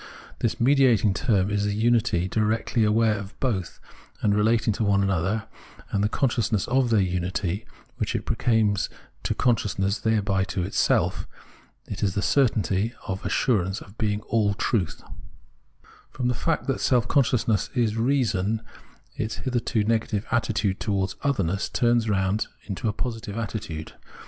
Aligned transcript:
This 0.39 0.59
mediating 0.59 1.09
Reasons 1.11 1.19
Certainty 1.27 1.39
and 1.41 1.49
Reason's 1.51 1.61
Truth 1.61 2.09
223 2.09 2.09
term 2.09 2.17
is 2.17 2.33
the 2.33 2.41
unity 2.41 2.81
directly 2.81 2.83
aware 2.85 3.19
of 3.19 3.39
both, 3.39 3.79
and 4.23 4.33
relating 4.35 4.71
them 4.71 4.77
to 4.79 4.83
one 4.83 5.03
another; 5.03 5.43
and 5.91 6.03
the 6.03 6.09
consciousness 6.09 6.67
of 6.69 6.89
their 6.89 6.99
unity, 6.99 7.67
which 7.97 8.15
it 8.15 8.25
proclaims 8.25 8.89
to 9.21 9.35
consciousness 9.35 10.03
and 10.03 10.11
thereby 10.11 10.43
to 10.45 10.63
itself, 10.63 11.27
is 11.85 12.15
the 12.15 12.23
certainty 12.23 12.95
and 13.07 13.19
assurance 13.23 13.79
of 13.79 13.95
being 13.99 14.21
all 14.21 14.55
truth. 14.55 15.03
From 16.09 16.29
the 16.29 16.33
fact 16.33 16.65
that 16.65 16.81
self 16.81 17.07
consciousness 17.07 17.69
is 17.75 17.95
Reason, 17.95 18.63
its 19.15 19.35
hitherto 19.45 19.83
negative 19.83 20.25
attitude 20.31 20.79
towards 20.79 21.15
otherness 21.21 21.69
turns 21.69 22.09
round 22.09 22.47
into 22.65 22.87
a 22.89 22.93
positive 22.93 23.37
attitude. 23.37 23.93